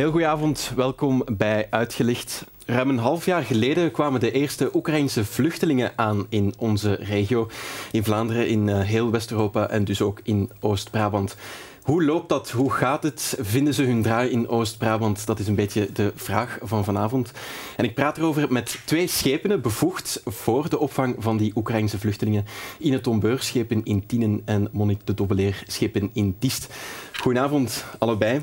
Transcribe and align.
Heel 0.00 0.10
goedenavond, 0.10 0.72
welkom 0.76 1.22
bij 1.36 1.66
Uitgelicht. 1.70 2.44
Ruim 2.66 2.88
een 2.88 2.98
half 2.98 3.24
jaar 3.24 3.42
geleden 3.42 3.90
kwamen 3.90 4.20
de 4.20 4.32
eerste 4.32 4.70
Oekraïnse 4.74 5.24
vluchtelingen 5.24 5.92
aan 5.96 6.26
in 6.28 6.54
onze 6.58 6.94
regio. 6.94 7.48
In 7.92 8.04
Vlaanderen, 8.04 8.48
in 8.48 8.68
eh, 8.68 8.80
heel 8.80 9.10
West-Europa 9.10 9.68
en 9.68 9.84
dus 9.84 10.02
ook 10.02 10.20
in 10.22 10.50
Oost-Brabant. 10.60 11.36
Hoe 11.82 12.04
loopt 12.04 12.28
dat? 12.28 12.50
Hoe 12.50 12.72
gaat 12.72 13.02
het? 13.02 13.36
Vinden 13.40 13.74
ze 13.74 13.82
hun 13.82 14.02
draai 14.02 14.30
in 14.30 14.48
Oost-Brabant? 14.48 15.26
Dat 15.26 15.38
is 15.38 15.46
een 15.46 15.54
beetje 15.54 15.92
de 15.92 16.12
vraag 16.14 16.58
van 16.62 16.84
vanavond. 16.84 17.32
En 17.76 17.84
ik 17.84 17.94
praat 17.94 18.18
erover 18.18 18.52
met 18.52 18.80
twee 18.84 19.06
schepenen 19.06 19.60
bevoegd 19.60 20.20
voor 20.24 20.68
de 20.68 20.78
opvang 20.78 21.16
van 21.18 21.36
die 21.36 21.52
Oekraïnse 21.54 21.98
vluchtelingen. 21.98 22.44
Ine 22.78 23.00
Tombeur, 23.00 23.42
schepen 23.42 23.84
in 23.84 24.06
Tienen 24.06 24.42
en 24.44 24.68
Monique 24.72 25.04
de 25.04 25.14
Dobbeleer, 25.14 25.62
schepen 25.66 26.10
in 26.12 26.36
Diest. 26.38 26.74
Goedenavond, 27.12 27.84
allebei. 27.98 28.40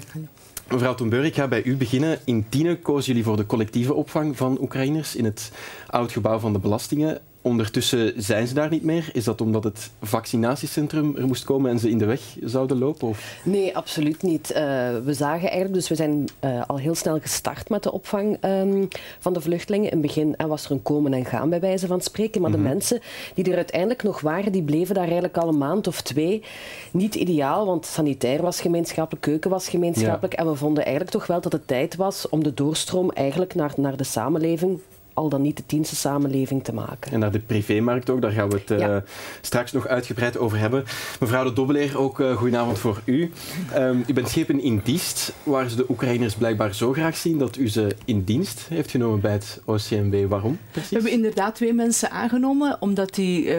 Mevrouw 0.72 0.96
Tombeur, 0.96 1.26
ik 1.26 1.36
ga 1.36 1.48
bij 1.48 1.64
u 1.64 1.78
beginnen. 1.78 2.20
In 2.26 2.46
Tienen 2.50 2.82
kozen 2.82 3.08
jullie 3.08 3.24
voor 3.24 3.38
de 3.38 3.46
collectieve 3.46 3.94
opvang 3.94 4.38
van 4.38 4.58
Oekraïners 4.62 5.16
in 5.16 5.26
het 5.26 5.52
oud 5.88 6.12
gebouw 6.12 6.40
van 6.40 6.54
de 6.54 6.60
belastingen. 6.60 7.22
Ondertussen 7.48 8.14
zijn 8.18 8.48
ze 8.48 8.54
daar 8.54 8.70
niet 8.70 8.84
meer. 8.84 9.10
Is 9.14 9.24
dat 9.24 9.42
omdat 9.42 9.64
het 9.64 9.92
vaccinatiecentrum 10.02 11.16
er 11.16 11.28
moest 11.28 11.44
komen 11.44 11.72
en 11.72 11.80
ze 11.80 11.90
in 11.90 11.98
de 11.98 12.06
weg 12.06 12.22
zouden 12.44 12.78
lopen? 12.78 13.08
Of? 13.08 13.38
Nee, 13.44 13.78
absoluut 13.78 14.22
niet. 14.22 14.52
Uh, 14.52 14.58
we 15.04 15.14
zagen 15.14 15.48
eigenlijk, 15.48 15.74
dus 15.74 15.90
we 15.90 15.96
zijn 15.96 16.26
uh, 16.44 16.62
al 16.68 16.78
heel 16.78 16.96
snel 16.96 17.20
gestart 17.20 17.70
met 17.70 17.84
de 17.84 17.92
opvang 17.92 18.38
um, 18.44 18.88
van 19.20 19.34
de 19.34 19.42
vluchtelingen. 19.42 19.92
In 19.92 19.98
het 19.98 20.08
begin 20.08 20.36
en 20.36 20.48
was 20.48 20.66
er 20.66 20.72
een 20.72 20.82
komen 20.82 21.14
en 21.14 21.26
gaan 21.26 21.50
bij 21.50 21.60
wijze 21.60 21.88
van 21.88 22.02
spreken. 22.02 22.42
Maar 22.42 22.50
mm 22.50 22.56
-hmm. 22.56 22.66
de 22.66 22.70
mensen 22.70 23.00
die 23.34 23.50
er 23.50 23.56
uiteindelijk 23.56 24.04
nog 24.04 24.22
waren, 24.22 24.52
die 24.52 24.64
bleven 24.64 24.96
daar 24.96 25.04
eigenlijk 25.04 25.38
al 25.38 25.48
een 25.48 25.58
maand 25.58 25.88
of 25.88 26.02
twee. 26.02 26.44
Niet 26.92 27.16
ideaal, 27.16 27.66
want 27.66 27.86
sanitair 27.86 28.42
was 28.42 28.62
gemeenschappelijk, 28.62 29.26
keuken 29.26 29.50
was 29.50 29.70
gemeenschappelijk. 29.70 30.34
Ja. 30.34 30.40
En 30.40 30.50
we 30.50 30.56
vonden 30.56 30.84
eigenlijk 30.84 31.16
toch 31.16 31.28
wel 31.28 31.42
dat 31.42 31.52
het 31.52 31.68
tijd 31.68 31.96
was 31.96 32.30
om 32.30 32.44
de 32.44 32.54
doorstroom 32.54 33.12
eigenlijk 33.12 33.56
naar, 33.56 33.74
naar 33.76 33.98
de 33.98 34.04
samenleving 34.04 34.80
al 35.18 35.30
dan 35.30 35.42
niet 35.42 35.58
de 35.58 35.64
dienste 35.66 35.96
samenleving 35.96 36.64
te 36.64 36.74
maken. 36.74 37.12
En 37.12 37.20
naar 37.20 37.32
de 37.32 37.40
privémarkt 37.40 38.10
ook, 38.10 38.22
daar 38.22 38.32
gaan 38.32 38.50
we 38.50 38.56
het 38.56 38.72
uh, 38.72 38.80
ja. 38.80 39.04
straks 39.42 39.72
nog 39.72 39.88
uitgebreid 39.88 40.38
over 40.38 40.58
hebben. 40.58 40.84
Mevrouw 41.20 41.44
de 41.44 41.54
Dobbeleer, 41.54 41.98
ook 41.98 42.20
uh, 42.20 42.36
goedenavond 42.36 42.80
voor 42.80 43.02
u. 43.06 43.32
Um, 43.76 44.04
u 44.08 44.14
bent 44.14 44.30
schepen 44.30 44.62
in 44.62 44.82
Diest, 44.84 45.34
waar 45.44 45.70
ze 45.70 45.76
de 45.76 45.86
Oekraïners 45.90 46.36
blijkbaar 46.36 46.76
zo 46.76 46.94
graag 46.94 47.18
zien 47.18 47.38
dat 47.38 47.58
u 47.58 47.70
ze 47.70 47.96
in 48.06 48.24
dienst 48.24 48.66
heeft 48.68 48.92
genomen 48.92 49.20
bij 49.20 49.32
het 49.32 49.62
OCMW. 49.66 50.28
Waarom 50.28 50.60
precies? 50.72 50.90
We 50.90 50.96
hebben 50.96 51.14
inderdaad 51.14 51.56
twee 51.56 51.74
mensen 51.74 52.12
aangenomen, 52.12 52.78
omdat 52.80 53.16
die 53.16 53.46
uh, 53.46 53.56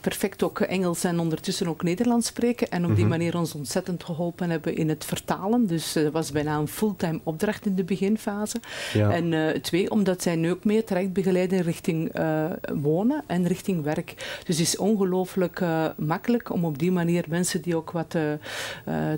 perfect 0.00 0.42
ook 0.42 0.60
Engels 0.60 1.04
en 1.04 1.18
ondertussen 1.18 1.68
ook 1.68 1.82
Nederlands 1.82 2.26
spreken 2.26 2.70
en 2.70 2.80
op 2.80 2.88
die 2.88 3.04
mm 3.04 3.10
-hmm. 3.10 3.18
manier 3.18 3.36
ons 3.36 3.54
ontzettend 3.54 4.04
geholpen 4.04 4.50
hebben 4.50 4.76
in 4.76 4.88
het 4.88 5.04
vertalen. 5.04 5.66
Dus 5.66 5.94
het 5.94 6.12
was 6.12 6.32
bijna 6.32 6.56
een 6.58 6.68
fulltime 6.68 7.20
opdracht 7.22 7.66
in 7.66 7.74
de 7.74 7.84
beginfase. 7.84 8.60
Ja. 8.92 9.10
En 9.10 9.62
twee, 9.62 9.90
omdat 9.90 10.22
zij 10.22 10.36
nu 10.36 10.50
ook 10.50 10.64
meer 10.64 10.84
begeleiden 11.08 11.62
richting 11.62 12.18
uh, 12.18 12.44
wonen 12.74 13.24
en 13.26 13.46
richting 13.46 13.82
werk. 13.82 14.14
Dus 14.44 14.58
het 14.58 14.66
is 14.66 14.76
ongelooflijk 14.76 15.60
uh, 15.60 15.86
makkelijk 15.96 16.52
om 16.52 16.64
op 16.64 16.78
die 16.78 16.92
manier 16.92 17.24
mensen 17.28 17.62
die 17.62 17.76
ook 17.76 17.90
wat 17.90 18.14
uh, 18.14 18.22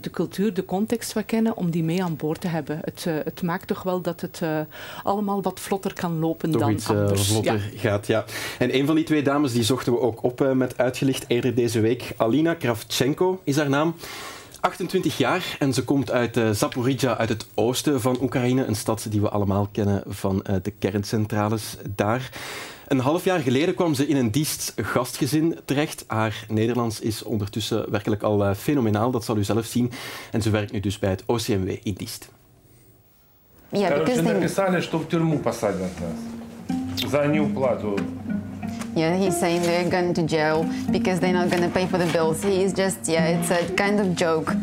de 0.00 0.10
cultuur, 0.10 0.54
de 0.54 0.64
context 0.64 1.12
wat 1.12 1.24
kennen, 1.24 1.56
om 1.56 1.70
die 1.70 1.84
mee 1.84 2.02
aan 2.02 2.16
boord 2.16 2.40
te 2.40 2.48
hebben. 2.48 2.78
Het, 2.84 3.04
het 3.04 3.42
maakt 3.42 3.66
toch 3.66 3.82
wel 3.82 4.00
dat 4.00 4.20
het 4.20 4.40
allemaal 5.02 5.42
wat 5.42 5.60
vlotter 5.60 5.92
kan 5.94 6.18
lopen 6.18 6.50
toch 6.50 6.60
dan 6.60 6.70
iets, 6.70 6.88
anders. 6.88 7.28
vlotter 7.28 7.70
ja. 7.72 7.78
gaat, 7.78 8.06
ja. 8.06 8.24
En 8.58 8.74
een 8.74 8.86
van 8.86 8.94
die 8.94 9.04
twee 9.04 9.22
dames 9.22 9.52
die 9.52 9.62
zochten 9.62 9.92
we 9.92 10.00
ook 10.00 10.22
op 10.22 10.52
met 10.54 10.78
uitgelicht 10.78 11.24
eerder 11.28 11.54
deze 11.54 11.80
week. 11.80 12.14
Alina 12.16 12.54
Kravchenko 12.54 13.40
is 13.44 13.56
haar 13.56 13.68
naam. 13.68 13.94
28 14.63 15.17
jaar 15.17 15.55
en 15.59 15.73
ze 15.73 15.83
komt 15.83 16.11
uit 16.11 16.37
uh, 16.37 16.49
Zaporizhia, 16.49 17.17
uit 17.17 17.29
het 17.29 17.47
oosten 17.55 18.01
van 18.01 18.17
Oekraïne. 18.21 18.65
Een 18.65 18.75
stad 18.75 19.05
die 19.09 19.21
we 19.21 19.29
allemaal 19.29 19.69
kennen 19.71 20.03
van 20.07 20.43
uh, 20.49 20.55
de 20.61 20.71
kerncentrales 20.71 21.77
daar. 21.95 22.29
Een 22.87 22.99
half 22.99 23.23
jaar 23.23 23.39
geleden 23.39 23.75
kwam 23.75 23.93
ze 23.93 24.07
in 24.07 24.15
een 24.15 24.31
Diest 24.31 24.73
gastgezin 24.75 25.59
terecht. 25.65 26.03
Haar 26.07 26.45
Nederlands 26.47 26.99
is 26.99 27.23
ondertussen 27.23 27.91
werkelijk 27.91 28.23
al 28.23 28.45
uh, 28.45 28.53
fenomenaal, 28.53 29.11
dat 29.11 29.25
zal 29.25 29.37
u 29.37 29.43
zelf 29.43 29.65
zien. 29.65 29.91
En 30.31 30.41
ze 30.41 30.49
werkt 30.49 30.71
nu 30.71 30.79
dus 30.79 30.99
bij 30.99 31.09
het 31.09 31.23
OCMW 31.25 31.69
in 31.83 31.93
Diest. 31.93 32.29
Ja, 33.71 33.89
Короче, 33.89 34.21
написали, 34.21 34.81
что 34.81 34.97
в 34.97 35.07
тюрьму 35.07 35.37
посадят 35.37 35.91
нас 35.99 37.11
за 37.11 37.27
неуплату 37.27 37.97
Yeah, 38.94 39.16
he's 39.16 39.38
saying 39.38 39.62
they're 39.62 39.90
going 39.90 40.14
to 40.14 40.22
jail 40.22 40.64
because 40.90 41.18
they're 41.18 41.32
not 41.32 41.50
going 41.50 41.62
to 41.62 41.68
pay 41.68 41.86
for 41.86 41.98
the 41.98 42.10
bills. 42.12 42.42
He 42.42 42.62
is 42.62 42.72
just, 42.72 43.08
yeah, 43.08 43.38
it's 43.38 43.50
a 43.50 43.74
kind 43.74 44.00
of 44.00 44.14
joke. 44.14 44.54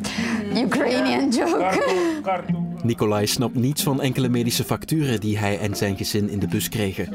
Ukrainian 0.53 1.31
joke. 1.31 1.75
Nikolai 2.83 3.27
snapt 3.27 3.55
niets 3.55 3.83
van 3.83 4.01
enkele 4.01 4.29
medische 4.29 4.63
facturen 4.63 5.19
die 5.19 5.37
hij 5.37 5.59
en 5.59 5.75
zijn 5.75 5.97
gezin 5.97 6.29
in 6.29 6.39
de 6.39 6.47
bus 6.47 6.69
kregen. 6.69 7.09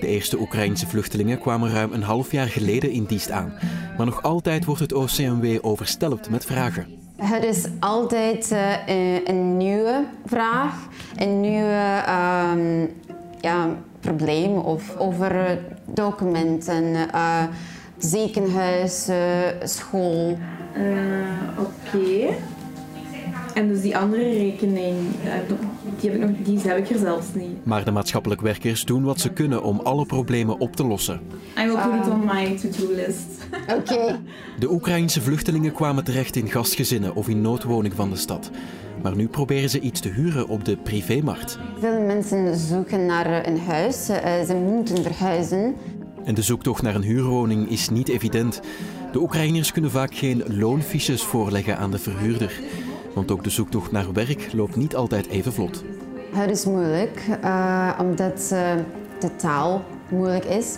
De 0.00 0.06
eerste 0.06 0.38
Oekraïnse 0.40 0.86
vluchtelingen 0.86 1.38
kwamen 1.38 1.72
ruim 1.72 1.92
een 1.92 2.02
half 2.02 2.32
jaar 2.32 2.46
geleden 2.46 2.90
in 2.90 3.04
Diest 3.04 3.30
aan. 3.30 3.52
Maar 3.96 4.06
nog 4.06 4.22
altijd 4.22 4.64
wordt 4.64 4.80
het 4.80 4.92
OCMW 4.92 5.58
overstelpt 5.60 6.30
met 6.30 6.44
vragen. 6.44 6.86
Het 7.16 7.44
is 7.44 7.66
altijd 7.80 8.50
uh, 8.52 8.86
een 9.24 9.56
nieuwe 9.56 10.04
vraag, 10.26 10.88
een 11.16 11.40
nieuwe 11.40 12.04
um, 12.08 12.90
ja, 13.40 13.76
probleem 14.00 14.56
of 14.56 14.96
over 14.96 15.58
documenten, 15.84 16.84
uh, 17.14 17.44
ziekenhuis, 17.98 19.08
uh, 19.08 19.16
school. 19.64 20.38
Uh, 20.76 21.58
Oké. 21.58 22.34
En 23.54 23.68
dus 23.68 23.80
die 23.80 23.96
andere 23.96 24.22
rekening, 24.22 24.96
die 26.00 26.10
heb, 26.10 26.20
ik 26.20 26.26
nog, 26.28 26.30
die 26.44 26.58
heb 26.58 26.78
ik 26.78 26.90
er 26.90 26.98
zelfs 26.98 27.26
niet. 27.34 27.64
Maar 27.66 27.84
de 27.84 27.90
maatschappelijk 27.90 28.40
werkers 28.40 28.84
doen 28.84 29.02
wat 29.02 29.20
ze 29.20 29.28
kunnen 29.28 29.62
om 29.62 29.80
alle 29.80 30.06
problemen 30.06 30.58
op 30.58 30.76
te 30.76 30.86
lossen. 30.86 31.20
I 31.58 31.66
will 31.66 31.74
put 31.74 32.06
it 32.06 32.12
on 32.12 32.24
my 32.24 32.56
to-do 32.56 32.94
list. 32.94 33.26
Oké. 33.68 33.94
Okay. 34.02 34.20
De 34.58 34.72
Oekraïnse 34.72 35.20
vluchtelingen 35.20 35.72
kwamen 35.72 36.04
terecht 36.04 36.36
in 36.36 36.50
gastgezinnen 36.50 37.14
of 37.14 37.28
in 37.28 37.40
noodwoning 37.40 37.94
van 37.94 38.10
de 38.10 38.16
stad. 38.16 38.50
Maar 39.02 39.16
nu 39.16 39.28
proberen 39.28 39.70
ze 39.70 39.80
iets 39.80 40.00
te 40.00 40.08
huren 40.08 40.48
op 40.48 40.64
de 40.64 40.76
privémarkt. 40.76 41.58
Veel 41.78 42.00
mensen 42.00 42.56
zoeken 42.56 43.06
naar 43.06 43.46
een 43.46 43.58
huis. 43.58 44.06
Ze 44.46 44.54
moeten 44.54 45.02
verhuizen. 45.02 45.74
En 46.24 46.34
de 46.34 46.42
zoektocht 46.42 46.82
naar 46.82 46.94
een 46.94 47.02
huurwoning 47.02 47.70
is 47.70 47.88
niet 47.88 48.08
evident. 48.08 48.60
De 49.12 49.20
Oekraïners 49.20 49.72
kunnen 49.72 49.90
vaak 49.90 50.14
geen 50.14 50.42
loonfiches 50.46 51.22
voorleggen 51.22 51.78
aan 51.78 51.90
de 51.90 51.98
verhuurder. 51.98 52.60
Want 53.14 53.30
ook 53.30 53.44
de 53.44 53.50
zoektocht 53.50 53.92
naar 53.92 54.12
werk 54.12 54.52
loopt 54.52 54.76
niet 54.76 54.96
altijd 54.96 55.26
even 55.26 55.52
vlot. 55.52 55.84
Het 56.32 56.50
is 56.50 56.64
moeilijk, 56.64 57.26
uh, 57.44 57.90
omdat 58.00 58.50
uh, 58.52 58.60
de 59.20 59.36
taal 59.36 59.84
moeilijk 60.08 60.44
is. 60.44 60.76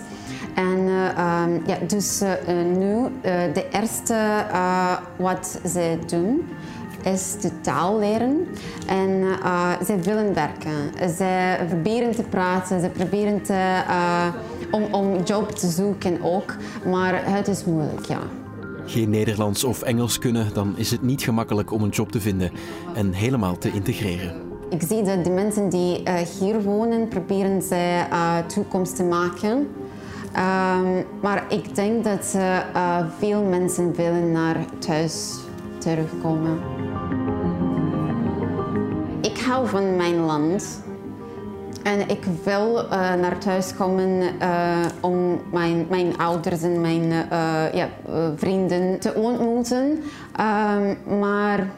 En 0.54 0.78
uh, 0.78 1.42
um, 1.44 1.62
ja, 1.66 1.76
dus 1.86 2.22
nu, 2.76 3.08
de 3.52 3.66
eerste 3.72 4.44
wat 5.16 5.60
ze 5.66 5.98
doen, 6.06 6.48
is 7.02 7.36
de 7.40 7.60
taal 7.60 7.98
leren. 7.98 8.46
En 8.86 9.10
uh, 9.10 9.70
ze 9.86 9.96
willen 9.96 10.34
werken. 10.34 11.08
Ze 11.16 11.56
proberen 11.68 12.14
te 12.14 12.22
praten, 12.22 12.80
ze 12.80 12.88
proberen 12.88 13.42
te, 13.42 13.82
om, 14.70 14.84
om 14.90 15.22
job 15.22 15.50
te 15.50 15.68
zoeken 15.68 16.22
ook. 16.22 16.54
Maar 16.90 17.32
het 17.32 17.48
is 17.48 17.64
moeilijk, 17.64 18.04
ja. 18.04 18.20
Geen 18.86 19.10
Nederlands 19.10 19.64
of 19.64 19.82
Engels 19.82 20.18
kunnen, 20.18 20.54
dan 20.54 20.72
is 20.76 20.90
het 20.90 21.02
niet 21.02 21.22
gemakkelijk 21.22 21.72
om 21.72 21.82
een 21.82 21.90
job 21.90 22.12
te 22.12 22.20
vinden 22.20 22.50
en 22.94 23.12
helemaal 23.12 23.58
te 23.58 23.70
integreren. 23.72 24.34
Ik 24.70 24.82
zie 24.88 25.02
dat 25.02 25.24
de 25.24 25.30
mensen 25.30 25.68
die 25.68 26.02
uh, 26.08 26.14
hier 26.14 26.62
wonen, 26.62 27.08
proberen 27.08 27.62
ze 27.62 28.04
toekomst 28.46 28.96
te 28.96 29.04
maken. 29.04 29.50
Um, 30.36 31.04
maar 31.22 31.44
ik 31.48 31.74
denk 31.74 32.04
dat 32.04 32.36
veel 33.18 33.42
mensen 33.42 33.94
willen 33.94 34.32
naar 34.32 34.56
thuis 34.78 35.34
terugkomen. 35.78 36.58
Ik 39.20 39.38
hou 39.38 39.68
van 39.68 39.96
mijn 39.96 40.16
land. 40.16 40.82
En 41.84 42.08
ik 42.08 42.24
wil 42.44 42.76
uh, 42.76 42.90
naar 42.90 43.38
thuis 43.38 43.74
komen 43.74 44.22
uh, 44.42 44.86
om 45.00 45.40
mijn, 45.52 45.86
mijn 45.88 46.18
ouders 46.18 46.62
en 46.62 46.80
mijn 46.80 47.02
uh, 47.02 47.74
ja, 47.74 47.88
vrienden 48.36 49.00
te 49.00 49.14
ontmoeten. 49.14 50.02
Um, 50.40 51.18
maar 51.18 51.70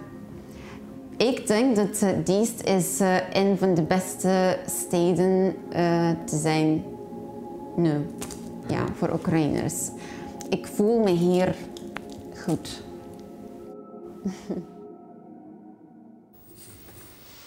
ik 1.17 1.47
denk 1.47 1.77
dat 1.77 2.05
Diest 2.25 2.63
is 2.63 3.01
een 3.33 3.59
van 3.59 3.75
de 3.75 3.83
beste 3.83 4.59
steden 4.67 5.55
te 6.25 6.37
zijn 6.37 6.85
nu. 7.77 8.07
Ja, 8.67 8.85
voor 8.95 9.13
Oekraïners. 9.13 9.91
Ik 10.49 10.67
voel 10.67 11.03
me 11.03 11.11
hier 11.11 11.55
goed. 12.45 12.83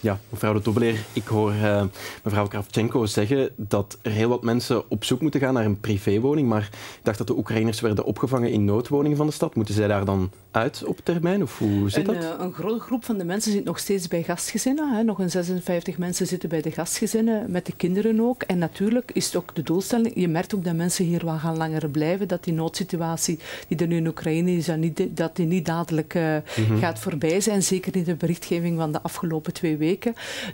Ja, 0.02 0.20
mevrouw 0.30 0.54
de 0.54 0.62
Dobbeleer, 0.62 1.06
ik 1.14 1.28
hoor 1.28 1.54
uh, 1.54 1.84
mevrouw 2.24 2.48
Kravchenko 2.48 3.06
zeggen 3.06 3.50
dat 3.56 3.98
er 4.02 4.12
heel 4.12 4.30
wat 4.30 4.44
mensen 4.44 4.90
op 4.90 5.04
zoek 5.04 5.22
moeten 5.22 5.40
gaan 5.40 5.54
naar 5.54 5.66
een 5.66 5.80
privéwoning, 5.80 6.48
maar 6.48 6.70
ik 6.72 7.00
dacht 7.04 7.18
dat 7.18 7.28
de 7.28 7.38
Oekraïners 7.38 7.80
werden 7.82 8.06
opgevangen 8.06 8.52
in 8.52 8.66
noodwoningen 8.66 9.18
van 9.18 9.26
de 9.26 9.32
stad. 9.32 9.56
Moeten 9.56 9.74
zij 9.74 9.88
daar 9.88 10.06
dan 10.06 10.32
uit 10.52 10.84
op 10.86 11.00
termijn, 11.04 11.42
of 11.42 11.58
hoe 11.58 11.90
zit 11.90 12.08
een, 12.08 12.14
dat? 12.14 12.24
Uh, 12.24 12.30
een 12.40 12.54
grote 12.54 12.80
groep 12.80 13.06
van 13.06 13.18
de 13.18 13.24
mensen 13.24 13.52
zit 13.52 13.64
nog 13.64 13.80
steeds 13.80 14.08
bij 14.08 14.24
gastgezinnen. 14.24 14.96
Hè. 14.96 15.04
Nog 15.04 15.20
een 15.20 15.32
56 15.32 15.98
mensen 15.98 16.28
zitten 16.28 16.50
bij 16.50 16.62
de 16.62 16.72
gastgezinnen, 16.72 17.52
met 17.52 17.66
de 17.66 17.76
kinderen 17.76 18.22
ook. 18.22 18.44
En 18.44 18.58
natuurlijk 18.58 19.12
is 19.14 19.26
het 19.26 19.36
ook 19.36 19.56
de 19.56 19.64
doelstelling, 19.64 20.12
je 20.16 20.28
merkt 20.28 20.56
ook 20.56 20.64
dat 20.64 20.76
mensen 20.76 21.06
hier 21.06 21.26
wel 21.26 21.38
gaan 21.38 21.58
langer 21.58 21.90
blijven, 21.90 22.28
dat 22.28 22.44
die 22.44 22.54
noodsituatie 22.54 23.40
die 23.68 23.78
er 23.78 23.88
nu 23.88 23.96
in 23.96 24.08
Oekraïne 24.08 24.52
is, 24.52 24.70
dat, 25.10 25.36
die 25.36 25.46
niet 25.46 25.66
dadelijk 25.66 26.14
uh, 26.14 26.36
mm 26.58 26.66
-hmm. 26.66 26.78
gaat 26.78 27.00
voorbij 27.00 27.42
zijn. 27.42 27.64
Zeker 27.64 27.96
in 27.96 28.04
de 28.04 28.16
berichtgeving 28.16 28.78
van 28.78 28.92
de 28.92 29.02
afgelopen 29.02 29.54
twee 29.54 29.78
weken. 29.78 29.88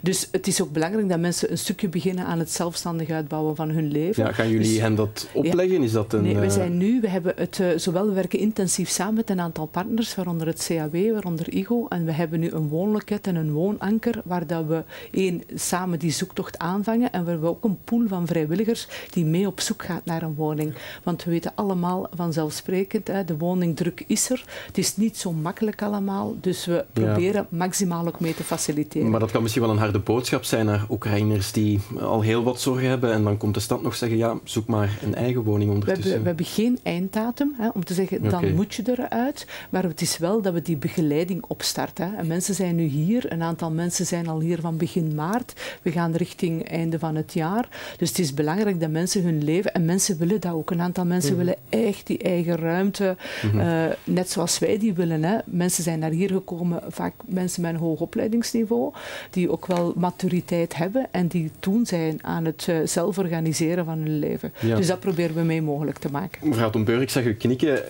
Dus 0.02 0.28
het 0.32 0.46
is 0.46 0.62
ook 0.62 0.72
belangrijk 0.72 1.08
dat 1.08 1.18
mensen 1.18 1.50
een 1.50 1.58
stukje 1.58 1.88
beginnen 1.88 2.24
aan 2.24 2.38
het 2.38 2.52
zelfstandig 2.52 3.10
uitbouwen 3.10 3.56
van 3.56 3.70
hun 3.70 3.90
leven. 3.90 4.24
Ja, 4.24 4.32
gaan 4.32 4.48
jullie 4.48 4.68
dus, 4.72 4.80
hen 4.80 4.94
dat 4.94 5.28
opleggen? 5.32 5.72
Ja, 5.72 5.84
is 5.84 5.92
dat 5.92 6.12
een, 6.12 6.22
nee, 6.22 6.36
we 6.36 6.44
uh... 6.44 6.50
zijn 6.50 6.76
nu, 6.76 7.00
we 7.00 7.08
hebben 7.08 7.32
het, 7.36 7.58
uh, 7.58 7.68
zowel 7.76 8.06
we 8.06 8.12
werken 8.12 8.38
intensief 8.38 8.88
samen 8.88 9.14
met 9.14 9.30
een 9.30 9.40
aantal 9.40 9.66
partners, 9.66 10.14
waaronder 10.14 10.46
het 10.46 10.66
CAW, 10.66 11.12
waaronder 11.12 11.52
IGO, 11.52 11.86
en 11.88 12.04
we 12.04 12.12
hebben 12.12 12.40
nu 12.40 12.50
een 12.50 12.68
woonloket 12.68 13.26
en 13.26 13.36
een 13.36 13.52
woonanker, 13.52 14.20
waar 14.24 14.46
dat 14.46 14.66
we 14.66 14.84
één, 15.10 15.42
samen 15.54 15.98
die 15.98 16.10
zoektocht 16.10 16.58
aanvangen 16.58 17.12
en 17.12 17.24
waar 17.24 17.40
we 17.40 17.46
ook 17.46 17.64
een 17.64 17.78
pool 17.84 18.04
van 18.08 18.26
vrijwilligers 18.26 18.88
die 19.10 19.24
mee 19.24 19.46
op 19.46 19.60
zoek 19.60 19.84
gaat 19.84 20.04
naar 20.04 20.22
een 20.22 20.34
woning. 20.34 20.74
Want 21.02 21.24
we 21.24 21.30
weten 21.30 21.52
allemaal 21.54 22.08
vanzelfsprekend, 22.14 23.06
hè, 23.06 23.24
de 23.24 23.36
woningdruk 23.36 24.04
is 24.06 24.30
er. 24.30 24.44
Het 24.66 24.78
is 24.78 24.96
niet 24.96 25.16
zo 25.16 25.32
makkelijk 25.32 25.82
allemaal, 25.82 26.36
dus 26.40 26.66
we 26.66 26.84
proberen 26.92 27.46
maximaal 27.48 28.06
ook 28.06 28.20
mee 28.20 28.34
te 28.34 28.44
faciliteren. 28.44 29.10
Maar 29.10 29.25
dat 29.26 29.34
kan 29.34 29.42
misschien 29.42 29.62
wel 29.62 29.72
een 29.72 29.82
harde 29.82 29.98
boodschap 29.98 30.44
zijn 30.44 30.66
naar 30.66 30.86
Oekraïners 30.90 31.52
die 31.52 31.80
al 32.00 32.20
heel 32.20 32.42
wat 32.42 32.60
zorgen 32.60 32.88
hebben 32.88 33.12
en 33.12 33.24
dan 33.24 33.36
komt 33.36 33.54
de 33.54 33.60
stad 33.60 33.82
nog 33.82 33.94
zeggen, 33.94 34.18
ja, 34.18 34.38
zoek 34.44 34.66
maar 34.66 34.98
een 35.02 35.14
eigen 35.14 35.42
woning 35.42 35.70
ondertussen. 35.70 36.04
We 36.04 36.10
hebben, 36.10 36.36
we 36.36 36.42
hebben 36.42 36.46
geen 36.64 36.78
einddatum 36.82 37.54
hè, 37.58 37.68
om 37.68 37.84
te 37.84 37.94
zeggen, 37.94 38.22
dan 38.22 38.34
okay. 38.34 38.50
moet 38.50 38.74
je 38.74 38.82
eruit. 38.86 39.46
Maar 39.70 39.82
het 39.82 40.00
is 40.00 40.18
wel 40.18 40.42
dat 40.42 40.52
we 40.52 40.62
die 40.62 40.76
begeleiding 40.76 41.44
opstarten. 41.46 42.10
Hè. 42.10 42.16
En 42.16 42.26
mensen 42.26 42.54
zijn 42.54 42.76
nu 42.76 42.84
hier, 42.84 43.32
een 43.32 43.42
aantal 43.42 43.70
mensen 43.70 44.06
zijn 44.06 44.28
al 44.28 44.40
hier 44.40 44.60
van 44.60 44.76
begin 44.76 45.14
maart. 45.14 45.78
We 45.82 45.90
gaan 45.90 46.14
richting 46.14 46.68
einde 46.68 46.98
van 46.98 47.14
het 47.14 47.32
jaar. 47.32 47.68
Dus 47.96 48.08
het 48.08 48.18
is 48.18 48.34
belangrijk 48.34 48.80
dat 48.80 48.90
mensen 48.90 49.22
hun 49.22 49.44
leven, 49.44 49.74
en 49.74 49.84
mensen 49.84 50.18
willen 50.18 50.40
dat 50.40 50.52
ook. 50.52 50.70
Een 50.70 50.80
aantal 50.80 51.04
mensen 51.04 51.32
mm 51.32 51.38
-hmm. 51.38 51.46
willen 51.46 51.84
echt 51.86 52.06
die 52.06 52.18
eigen 52.18 52.56
ruimte, 52.56 53.16
mm 53.42 53.50
-hmm. 53.50 53.60
uh, 53.60 53.84
net 54.04 54.30
zoals 54.30 54.58
wij 54.58 54.78
die 54.78 54.94
willen. 54.94 55.24
Hè. 55.24 55.36
Mensen 55.44 55.82
zijn 55.82 55.98
naar 55.98 56.10
hier 56.10 56.30
gekomen, 56.30 56.82
vaak 56.88 57.14
mensen 57.24 57.62
met 57.62 57.74
een 57.74 57.80
hoog 57.80 58.00
opleidingsniveau, 58.00 58.92
die 59.30 59.50
ook 59.50 59.66
wel 59.66 59.92
maturiteit 59.96 60.76
hebben 60.76 61.08
en 61.10 61.26
die 61.26 61.50
toen 61.58 61.86
zijn 61.86 62.18
aan 62.22 62.44
het 62.44 62.66
uh, 62.70 62.76
zelf 62.84 63.18
organiseren 63.18 63.84
van 63.84 63.98
hun 63.98 64.18
leven. 64.18 64.52
Ja. 64.60 64.76
Dus 64.76 64.86
dat 64.86 65.00
proberen 65.00 65.34
we 65.34 65.42
mee 65.42 65.62
mogelijk 65.62 65.98
te 65.98 66.10
maken. 66.10 66.48
Mevrouw 66.48 66.70
Tomburg, 66.70 67.00
ik 67.00 67.10
zag 67.10 67.24
u 67.24 67.34
knikken. 67.34 67.82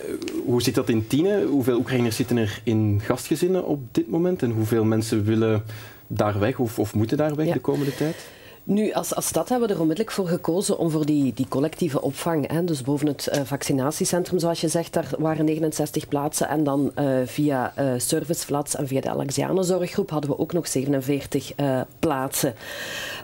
Hoe 0.45 0.63
zit 0.63 0.75
dat 0.75 0.89
in 0.89 1.07
Tiene? 1.07 1.45
Hoeveel 1.45 1.79
Oekraïners 1.79 2.17
zitten 2.17 2.37
er 2.37 2.61
in 2.65 3.01
gastgezinnen 3.05 3.67
op 3.67 3.81
dit 3.91 4.09
moment? 4.09 4.43
En 4.43 4.51
hoeveel 4.51 4.85
mensen 4.85 5.25
willen 5.25 5.63
daar 6.07 6.39
weg 6.39 6.59
of, 6.59 6.79
of 6.79 6.95
moeten 6.95 7.17
daar 7.17 7.35
weg 7.35 7.47
ja. 7.47 7.53
de 7.53 7.61
komende 7.61 7.95
tijd? 7.95 8.17
Nu, 8.69 8.93
als, 8.93 9.15
als 9.15 9.27
stad 9.27 9.49
hebben 9.49 9.69
we 9.69 9.75
er 9.75 9.81
onmiddellijk 9.81 10.15
voor 10.15 10.29
gekozen 10.29 10.79
om 10.79 10.91
voor 10.91 11.07
die, 11.07 11.33
die 11.35 11.49
collectieve 11.49 12.03
opvang, 12.03 12.51
hè, 12.51 12.65
dus 12.65 12.83
boven 12.83 13.07
het 13.07 13.29
uh, 13.33 13.41
vaccinatiecentrum, 13.45 14.39
zoals 14.39 14.61
je 14.61 14.69
zegt, 14.69 14.93
daar 14.93 15.11
waren 15.19 15.45
69 15.45 16.09
plaatsen 16.09 16.49
en 16.49 16.65
dan 16.65 16.93
uh, 16.99 17.19
via 17.25 17.73
uh, 17.79 17.93
Serviceflats 17.97 18.77
en 18.77 18.87
via 18.87 19.01
de 19.01 19.11
Alexianenzorggroep 19.11 20.11
hadden 20.11 20.31
we 20.31 20.39
ook 20.39 20.53
nog 20.53 20.67
47 20.67 21.53
plaatsen. 21.99 22.55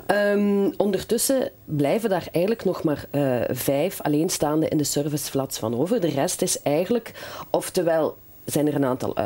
Um, 0.07 0.73
ondertussen 0.77 1.51
blijven 1.65 2.11
daar 2.11 2.29
eigenlijk 2.33 2.65
nog 2.65 2.83
maar 2.83 3.07
vijf 3.51 4.01
alleenstaande 4.01 4.69
in 4.69 4.77
de 4.77 4.85
Serviceflats 4.85 5.59
van 5.59 5.77
over. 5.77 6.01
De 6.01 6.11
rest 6.11 6.43
is 6.43 6.63
eigenlijk, 6.63 7.13
oftewel 7.51 8.17
zijn 8.45 8.67
er 8.67 8.75
een 8.75 8.85
aantal 8.85 9.17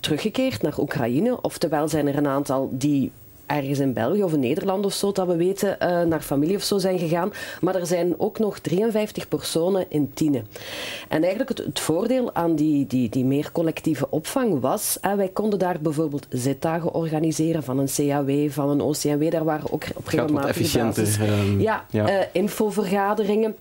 teruggekeerd 0.00 0.62
naar 0.62 0.78
Oekraïne, 0.78 1.40
oftewel 1.40 1.88
zijn 1.88 2.08
er 2.08 2.16
een 2.16 2.26
aantal 2.26 2.68
die 2.72 3.12
ergens 3.48 3.78
in 3.78 3.92
België 3.92 4.22
of 4.22 4.32
in 4.32 4.40
Nederland 4.40 4.84
of 4.84 4.92
zo, 4.92 5.12
dat 5.12 5.26
we 5.26 5.36
weten, 5.36 5.76
uh, 5.82 6.02
naar 6.02 6.20
familie 6.20 6.56
of 6.56 6.62
zo 6.62 6.78
zijn 6.78 6.98
gegaan. 6.98 7.32
Maar 7.60 7.74
er 7.74 7.86
zijn 7.86 8.14
ook 8.18 8.38
nog 8.38 8.58
53 8.58 9.28
personen 9.28 9.86
in 9.88 10.10
Tiene. 10.14 10.42
En 11.08 11.20
eigenlijk 11.20 11.48
het, 11.48 11.58
het 11.66 11.80
voordeel 11.80 12.34
aan 12.34 12.54
die, 12.54 12.86
die, 12.86 13.08
die 13.08 13.24
meer 13.24 13.52
collectieve 13.52 14.10
opvang 14.10 14.60
was, 14.60 14.98
uh, 15.02 15.14
wij 15.14 15.28
konden 15.28 15.58
daar 15.58 15.76
bijvoorbeeld 15.80 16.26
zitdagen 16.30 16.94
organiseren 16.94 17.62
van 17.62 17.78
een 17.78 17.88
CAW, 17.96 18.50
van 18.50 18.68
een 18.68 18.80
OCMW. 18.80 19.30
Daar 19.30 19.44
waren 19.44 19.72
ook 19.72 19.84
op 19.94 20.06
regelmatige 20.06 20.78
basis 20.78 21.18
um, 21.18 21.60
ja, 21.60 21.86
ja. 21.90 22.10
Uh, 22.10 22.24
infovergaderingen. 22.32 23.56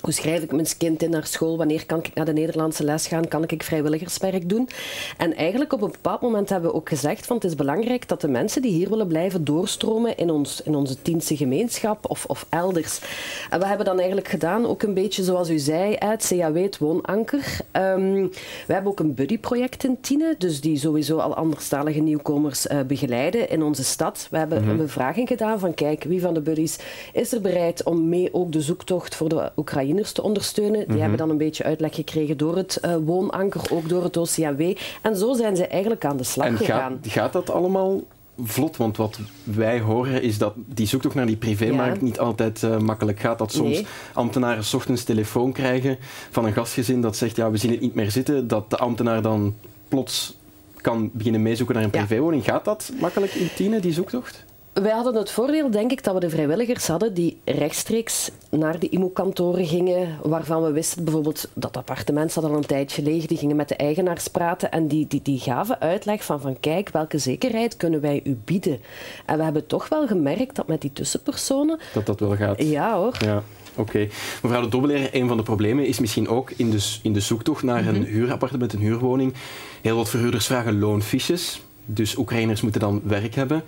Hoe 0.00 0.12
schrijf 0.12 0.42
ik 0.42 0.52
mijn 0.52 0.66
kind 0.78 1.02
in 1.02 1.10
naar 1.10 1.26
school? 1.26 1.56
Wanneer 1.56 1.86
kan 1.86 1.98
ik 1.98 2.14
naar 2.14 2.24
de 2.24 2.32
Nederlandse 2.32 2.84
les 2.84 3.06
gaan? 3.06 3.28
Kan 3.28 3.44
ik 3.46 3.62
vrijwilligerswerk 3.62 4.48
doen? 4.48 4.68
En 5.16 5.34
eigenlijk 5.34 5.72
op 5.72 5.82
een 5.82 5.90
bepaald 5.90 6.20
moment 6.20 6.48
hebben 6.48 6.70
we 6.70 6.76
ook 6.76 6.88
gezegd 6.88 7.26
van 7.26 7.36
het 7.36 7.44
is 7.44 7.54
belangrijk 7.54 8.08
dat 8.08 8.20
de 8.20 8.28
mensen 8.28 8.62
die 8.62 8.72
hier 8.72 8.88
willen 8.88 9.06
blijven 9.06 9.44
doorstromen 9.44 10.16
in, 10.16 10.30
ons, 10.30 10.62
in 10.62 10.74
onze 10.74 11.02
Tiense 11.02 11.36
gemeenschap 11.36 12.10
of, 12.10 12.24
of 12.26 12.46
elders. 12.48 13.00
En 13.50 13.58
we 13.58 13.66
hebben 13.66 13.86
dan 13.86 13.96
eigenlijk 13.96 14.28
gedaan, 14.28 14.66
ook 14.66 14.82
een 14.82 14.94
beetje 14.94 15.22
zoals 15.22 15.50
u 15.50 15.58
zei, 15.58 15.96
het 15.98 16.26
CAW, 16.28 16.62
het 16.62 16.78
Woonanker. 16.78 17.58
Um, 17.72 18.30
we 18.66 18.72
hebben 18.72 18.90
ook 18.90 19.00
een 19.00 19.14
buddyproject 19.14 19.84
in 19.84 20.00
Tiene, 20.00 20.34
dus 20.38 20.60
die 20.60 20.78
sowieso 20.78 21.18
al 21.18 21.34
anderstalige 21.34 22.00
nieuwkomers 22.00 22.66
uh, 22.66 22.80
begeleiden 22.80 23.50
in 23.50 23.62
onze 23.62 23.84
stad. 23.84 24.26
We 24.30 24.38
hebben 24.38 24.58
mm-hmm. 24.58 24.72
een 24.72 24.84
bevraging 24.86 25.28
gedaan 25.28 25.58
van 25.58 25.74
kijk, 25.74 26.04
wie 26.04 26.20
van 26.20 26.34
de 26.34 26.40
buddies 26.40 26.78
is 27.12 27.32
er 27.32 27.40
bereid 27.40 27.82
om 27.82 28.08
mee 28.08 28.34
ook 28.34 28.52
de 28.52 28.60
zoektocht 28.60 29.14
voor 29.14 29.28
de 29.28 29.50
Oekraïne 29.56 29.88
te 29.94 30.22
ondersteunen. 30.22 30.72
Die 30.72 30.82
mm-hmm. 30.82 31.00
hebben 31.00 31.18
dan 31.18 31.30
een 31.30 31.38
beetje 31.38 31.64
uitleg 31.64 31.94
gekregen 31.94 32.36
door 32.36 32.56
het 32.56 32.78
uh, 32.84 32.96
woonanker, 33.04 33.60
ook 33.72 33.88
door 33.88 34.02
het 34.02 34.16
OCMW. 34.16 34.76
En 35.02 35.16
zo 35.16 35.32
zijn 35.32 35.56
ze 35.56 35.66
eigenlijk 35.66 36.04
aan 36.04 36.16
de 36.16 36.24
slag 36.24 36.46
en 36.46 36.56
gegaan. 36.56 36.98
Gaat, 37.02 37.12
gaat 37.12 37.32
dat 37.32 37.50
allemaal 37.50 38.00
vlot? 38.44 38.76
Want 38.76 38.96
wat 38.96 39.18
wij 39.44 39.80
horen 39.80 40.22
is 40.22 40.38
dat 40.38 40.54
die 40.56 40.86
zoektocht 40.86 41.14
naar 41.14 41.26
die 41.26 41.36
privémarkt 41.36 42.00
ja. 42.00 42.04
niet 42.04 42.18
altijd 42.18 42.62
uh, 42.62 42.78
makkelijk 42.78 43.20
gaat. 43.20 43.38
Dat 43.38 43.52
soms 43.52 43.74
Nee. 43.74 43.86
ambtenaren 44.12 44.64
's 44.64 44.74
ochtends 44.74 45.04
telefoon 45.04 45.52
krijgen 45.52 45.98
van 46.30 46.44
een 46.44 46.52
gastgezin 46.52 47.00
dat 47.00 47.16
zegt 47.16 47.36
ja, 47.36 47.50
we 47.50 47.56
zien 47.56 47.70
het 47.70 47.80
niet 47.80 47.94
meer 47.94 48.10
zitten. 48.10 48.48
Dat 48.48 48.70
de 48.70 48.76
ambtenaar 48.76 49.22
dan 49.22 49.54
plots 49.88 50.38
kan 50.80 51.10
beginnen 51.12 51.42
meezoeken 51.42 51.74
naar 51.74 51.84
een 51.84 51.90
Ja. 51.92 52.04
privéwoning. 52.04 52.44
Gaat 52.44 52.64
dat 52.64 52.92
makkelijk 53.00 53.32
in 53.34 53.48
Tiene, 53.56 53.80
die 53.80 53.92
zoektocht? 53.92 54.44
Wij 54.82 54.92
hadden 54.92 55.14
het 55.14 55.30
voordeel, 55.30 55.70
denk 55.70 55.90
ik, 55.90 56.04
dat 56.04 56.14
we 56.14 56.20
de 56.20 56.30
vrijwilligers 56.30 56.86
hadden 56.86 57.14
die 57.14 57.38
rechtstreeks 57.44 58.30
naar 58.50 58.78
de 58.78 58.88
IMO-kantoren 58.88 59.66
gingen, 59.66 60.16
waarvan 60.22 60.62
we 60.62 60.72
wisten 60.72 61.04
bijvoorbeeld 61.04 61.48
dat 61.54 61.76
appartement 61.76 62.32
zat 62.32 62.44
al 62.44 62.54
een 62.54 62.66
tijdje 62.66 63.02
leeg, 63.02 63.26
die 63.26 63.38
gingen 63.38 63.56
met 63.56 63.68
de 63.68 63.76
eigenaars 63.76 64.28
praten 64.28 64.70
en 64.70 64.88
die, 64.88 65.06
die, 65.06 65.22
die 65.22 65.38
gaven 65.38 65.80
uitleg 65.80 66.24
van, 66.24 66.40
van 66.40 66.60
kijk, 66.60 66.88
welke 66.88 67.18
zekerheid 67.18 67.76
kunnen 67.76 68.00
wij 68.00 68.20
u 68.24 68.38
bieden? 68.44 68.80
En 69.26 69.36
we 69.36 69.42
hebben 69.42 69.66
toch 69.66 69.88
wel 69.88 70.06
gemerkt 70.06 70.56
dat 70.56 70.66
met 70.66 70.80
die 70.80 70.92
tussenpersonen, 70.92 71.78
Dat 71.94 72.06
dat 72.06 72.20
wel 72.20 72.36
gaat? 72.36 72.62
ja 72.62 72.96
hoor, 72.96 73.16
Ja, 73.24 73.42
oké. 73.76 74.08
Mevrouw 74.42 74.62
de 74.62 74.68
Dobbelaar, 74.68 75.08
een 75.12 75.28
van 75.28 75.36
de 75.36 75.42
problemen 75.42 75.86
is 75.86 75.98
misschien 75.98 76.28
ook 76.28 76.50
in 76.56 76.70
de, 76.70 76.98
in 77.02 77.12
de 77.12 77.20
zoektocht 77.20 77.62
naar 77.62 77.86
een 77.86 78.04
huurappartement, 78.04 78.72
een 78.72 78.80
huurwoning. 78.80 79.34
Heel 79.82 79.96
wat 79.96 80.08
verhuurders 80.08 80.46
vragen 80.46 80.78
loonfiches. 80.78 81.62
Dus 81.86 82.16
Oekraïners 82.16 82.60
moeten 82.60 82.80
dan 82.80 83.00
werk 83.04 83.34
hebben. 83.34 83.62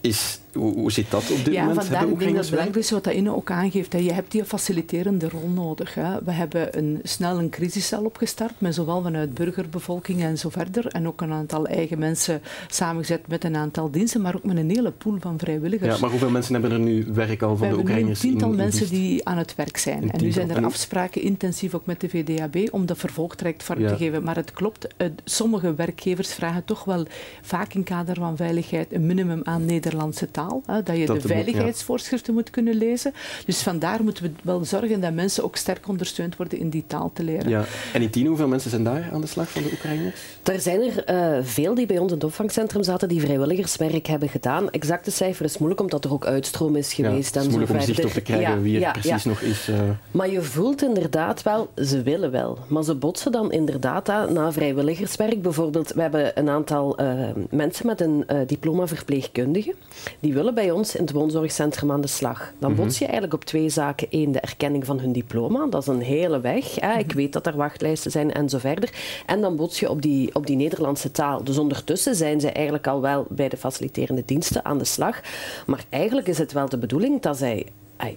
Is, 0.00 0.40
hoe, 0.52 0.74
hoe 0.74 0.92
zit 0.92 1.10
dat 1.10 1.30
op 1.30 1.44
dit 1.44 1.54
Ja, 1.54 1.60
moment? 1.64 1.78
vandaar 1.84 1.84
ik 1.84 1.90
denk 1.90 2.00
dat 2.00 2.10
Oekraïners 2.12 2.50
belangrijk 2.50 2.78
is 2.84 2.90
wat 2.90 3.04
dat 3.04 3.12
Inne 3.12 3.34
ook 3.34 3.50
aangeeft. 3.50 3.92
Hè. 3.92 3.98
Je 3.98 4.12
hebt 4.12 4.32
die 4.32 4.44
faciliterende 4.44 5.28
rol 5.28 5.48
nodig. 5.48 5.94
Hè. 5.94 6.24
We 6.24 6.30
hebben 6.32 6.78
een, 6.78 7.00
snel 7.02 7.38
een 7.38 7.48
crisiscel 7.50 8.04
opgestart, 8.04 8.60
met 8.60 8.74
zowel 8.74 9.02
vanuit 9.02 9.34
burgerbevolking 9.34 10.22
en 10.22 10.38
zo 10.38 10.48
verder. 10.48 10.86
En 10.86 11.06
ook 11.06 11.20
een 11.20 11.32
aantal 11.32 11.66
eigen 11.66 11.98
mensen 11.98 12.40
samengezet 12.68 13.28
met 13.28 13.44
een 13.44 13.56
aantal 13.56 13.90
diensten, 13.90 14.20
maar 14.20 14.34
ook 14.36 14.44
met 14.44 14.56
een 14.56 14.70
hele 14.70 14.90
pool 14.90 15.16
van 15.20 15.38
vrijwilligers. 15.38 15.94
Ja, 15.94 16.00
maar 16.00 16.10
hoeveel 16.10 16.30
mensen 16.30 16.52
hebben 16.52 16.72
er 16.72 16.78
nu 16.78 17.06
werk 17.12 17.42
al 17.42 17.50
We 17.50 17.56
van 17.56 17.68
de 17.68 17.74
hebben 17.74 17.74
nu 17.74 17.74
een 17.74 17.78
Oekraïners? 17.80 18.22
in- 18.24 18.28
tiental 18.30 18.50
in 18.50 18.56
mensen 18.56 18.88
die 18.88 19.28
aan 19.28 19.38
het 19.38 19.54
werk 19.54 19.76
zijn. 19.76 20.00
En 20.00 20.06
nu 20.06 20.18
zijn 20.18 20.22
tiental. 20.32 20.50
er 20.50 20.56
En- 20.56 20.64
afspraken 20.64 21.22
intensief 21.22 21.74
ook 21.74 21.86
met 21.86 22.00
de 22.00 22.08
VDAB 22.08 22.56
om 22.70 22.86
dat 22.86 22.98
vervolgtraject 22.98 23.62
vorm 23.62 23.80
Ja. 23.80 23.88
te 23.88 23.96
geven. 23.96 24.22
Maar 24.22 24.36
het 24.36 24.52
klopt, 24.52 24.86
sommige 25.24 25.74
werkgevers 25.74 26.34
vragen 26.34 26.64
toch 26.64 26.84
wel 26.84 27.06
vaak 27.42 27.74
in 27.74 27.82
kader 27.84 28.14
van 28.14 28.36
veiligheid 28.36 28.92
een 28.92 29.06
minimum 29.06 29.40
aan 29.44 29.64
Nederlandse 29.88 30.30
taal. 30.30 30.62
Hè, 30.66 30.82
dat 30.82 30.96
je 30.96 31.06
de, 31.06 31.20
veiligheidsvoorschriften 31.20 32.34
moet 32.34 32.50
kunnen 32.50 32.74
lezen. 32.74 33.12
Dus 33.44 33.62
vandaar 33.62 34.02
moeten 34.02 34.22
we 34.22 34.30
wel 34.42 34.64
zorgen 34.64 35.00
dat 35.00 35.12
mensen 35.12 35.44
ook 35.44 35.56
sterk 35.56 35.88
ondersteund 35.88 36.36
worden 36.36 36.58
in 36.58 36.68
die 36.68 36.84
taal 36.86 37.10
te 37.14 37.22
leren. 37.22 37.48
Ja. 37.48 37.64
En 37.92 38.02
in 38.02 38.10
tien, 38.10 38.26
hoeveel 38.26 38.48
mensen 38.48 38.70
zijn 38.70 38.84
daar 38.84 39.08
aan 39.12 39.20
de 39.20 39.26
slag 39.26 39.50
van 39.50 39.62
de 39.62 39.68
Oekraïners? 39.72 40.20
Er 40.42 40.60
zijn 40.60 40.80
er 40.80 41.10
uh, 41.38 41.44
veel 41.44 41.74
die 41.74 41.86
bij 41.86 41.98
ons 41.98 42.10
in 42.10 42.16
het 42.16 42.26
opvangcentrum 42.26 42.82
zaten, 42.82 43.08
die 43.08 43.20
vrijwilligerswerk 43.20 44.06
hebben 44.06 44.28
gedaan. 44.28 44.70
Exacte 44.70 45.10
cijfer 45.10 45.44
is 45.44 45.58
moeilijk, 45.58 45.80
omdat 45.80 46.04
er 46.04 46.12
ook 46.12 46.26
uitstroom 46.26 46.76
is 46.76 46.92
geweest. 46.92 47.34
Ja, 47.34 47.40
het 47.40 47.48
is 47.50 47.56
moeilijk 47.56 47.80
om 47.80 47.86
zicht 47.86 48.04
op 48.04 48.10
te 48.10 48.20
krijgen 48.20 48.62
wie 48.62 48.84
er 48.84 48.92
precies 48.92 49.24
nog 49.24 49.40
is. 49.40 49.68
Uh... 49.68 49.76
Maar 50.10 50.30
je 50.30 50.42
voelt 50.42 50.82
inderdaad 50.82 51.42
wel, 51.42 51.70
ze 51.76 52.02
willen 52.02 52.30
wel. 52.30 52.58
Maar 52.68 52.84
ze 52.84 52.94
botsen 52.94 53.32
dan 53.32 53.52
inderdaad 53.52 54.08
aan, 54.08 54.32
na 54.32 54.52
vrijwilligerswerk. 54.52 55.42
Bijvoorbeeld, 55.42 55.92
we 55.92 56.00
hebben 56.00 56.38
een 56.38 56.48
aantal 56.48 57.00
uh, 57.00 57.28
mensen 57.50 57.86
met 57.86 58.00
een 58.00 58.26
diploma 58.46 58.86
verpleegkundige. 58.86 59.74
Die 60.20 60.34
willen 60.34 60.54
bij 60.54 60.70
ons 60.70 60.94
in 60.94 61.00
het 61.00 61.12
woonzorgcentrum 61.12 61.92
aan 61.92 62.00
de 62.00 62.06
slag. 62.06 62.52
Dan 62.58 62.70
mm 62.70 62.76
bots 62.76 62.98
je 62.98 63.04
eigenlijk 63.04 63.34
op 63.34 63.44
twee 63.44 63.68
zaken. 63.68 64.06
Eén, 64.10 64.32
de 64.32 64.40
erkenning 64.40 64.86
van 64.86 65.00
hun 65.00 65.12
diploma. 65.12 65.66
Dat 65.66 65.82
is 65.82 65.88
een 65.88 66.02
hele 66.02 66.40
weg. 66.40 66.74
Hè. 66.74 66.98
Ik 66.98 67.06
mhm. 67.06 67.16
weet 67.16 67.32
dat 67.32 67.46
er 67.46 67.56
wachtlijsten 67.56 68.10
zijn 68.10 68.32
en 68.32 68.48
zo 68.48 68.58
verder. 68.58 68.92
En 69.26 69.40
dan 69.40 69.56
bots 69.56 69.80
je 69.80 69.90
op 69.90 70.02
die, 70.02 70.34
op 70.34 70.46
die 70.46 70.56
Nederlandse 70.56 71.10
taal. 71.10 71.44
Dus 71.44 71.58
ondertussen 71.58 72.14
zijn 72.14 72.40
ze 72.40 72.50
eigenlijk 72.50 72.86
al 72.86 73.00
wel 73.00 73.26
bij 73.28 73.48
de 73.48 73.56
faciliterende 73.56 74.22
diensten 74.26 74.64
aan 74.64 74.78
de 74.78 74.84
slag. 74.84 75.20
Maar 75.66 75.84
eigenlijk 75.88 76.28
is 76.28 76.38
het 76.38 76.52
wel 76.52 76.68
de 76.68 76.78
bedoeling 76.78 77.22
dat 77.22 77.36
zij 77.36 77.66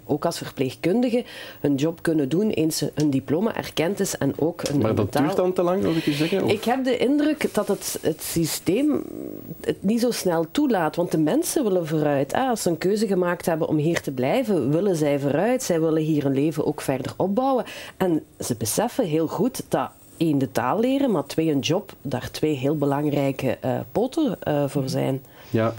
ook 0.06 0.26
als 0.26 0.38
verpleegkundige 0.38 1.24
hun 1.60 1.76
job 1.76 2.02
kunnen 2.02 2.30
doen 2.30 2.50
eens 2.50 2.86
hun 2.94 3.10
diploma 3.10 3.56
erkend 3.56 4.00
is 4.00 4.18
en 4.18 4.34
ook 4.38 4.62
een 4.68 4.80
Maar 4.80 4.96
dat 4.96 5.14
duurt 5.14 5.36
dan 5.36 5.54
te 5.54 5.62
lang, 5.62 5.82
wil 5.82 5.96
ik 5.96 6.04
je 6.04 6.14
zeggen? 6.14 6.50
Ik 6.50 6.64
heb 6.64 6.84
de 6.84 6.98
indruk 6.98 7.54
dat 7.54 7.68
het, 7.68 8.00
het 8.02 8.22
systeem 8.22 9.04
het 9.62 9.84
niet 9.84 10.00
zo 10.00 10.12
snel 10.12 10.46
toelaat, 10.52 10.96
want 10.96 11.12
de 11.12 11.18
mensen 11.18 11.64
willen 11.64 11.88
vooruit. 11.88 12.34
Als 12.34 12.62
ze 12.62 12.70
een 12.70 12.78
keuze 12.78 13.08
gemaakt 13.08 13.46
hebben 13.46 13.68
om 13.68 13.78
hier 13.78 14.02
te 14.02 14.12
blijven, 14.12 14.72
willen 14.72 14.96
zij 14.96 15.20
vooruit. 15.20 15.64
Zij 15.64 15.82
willen 15.82 16.02
hier 16.02 16.26
een 16.26 16.34
leven 16.34 16.66
ook 16.66 16.82
verder 16.82 17.14
opbouwen. 17.18 17.66
En 17.98 18.24
ze 18.40 18.56
beseffen 18.56 19.06
heel 19.06 19.28
goed 19.28 19.64
dat 19.68 19.90
één, 20.18 20.38
de 20.38 20.52
taal 20.52 20.80
leren, 20.80 21.12
maar 21.12 21.26
twee, 21.26 21.52
een 21.52 21.60
job, 21.60 21.94
daar 22.02 22.32
twee 22.32 22.56
heel 22.56 22.78
belangrijke 22.78 23.58
uh, 23.66 23.80
poten 23.92 24.38
uh, 24.48 24.64
voor 24.68 24.90
zijn. 24.90 25.24
Ja, 25.52 25.74